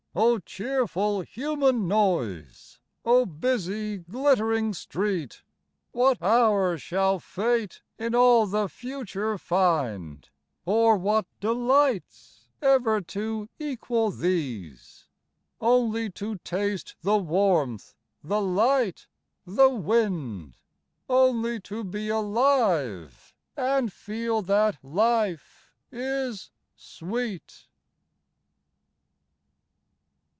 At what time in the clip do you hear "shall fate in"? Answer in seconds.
6.77-8.13